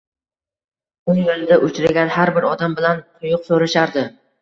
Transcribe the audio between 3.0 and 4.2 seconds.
quyuq so`rashardi